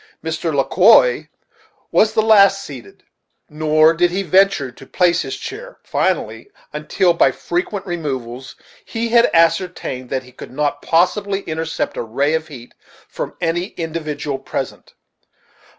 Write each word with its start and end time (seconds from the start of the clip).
Mr. 0.23 0.51
Le 0.51 0.65
Quoi 0.65 1.27
was 1.91 2.13
the 2.15 2.23
last 2.23 2.63
seated, 2.63 3.03
nor 3.51 3.93
did 3.93 4.09
he 4.09 4.23
venture 4.23 4.71
to 4.71 4.87
place 4.87 5.21
his 5.21 5.37
chair 5.37 5.77
finally, 5.83 6.49
until 6.73 7.13
by 7.13 7.31
frequent 7.31 7.85
removals 7.85 8.55
he 8.83 9.09
had 9.09 9.29
ascertained 9.31 10.09
that 10.09 10.23
he 10.23 10.31
could 10.31 10.49
not 10.51 10.81
possibly 10.81 11.41
intercept 11.41 11.97
a 11.97 12.01
ray 12.01 12.33
of 12.33 12.47
heat 12.47 12.73
front 13.07 13.35
any 13.41 13.67
individual 13.77 14.39
present. 14.39 14.95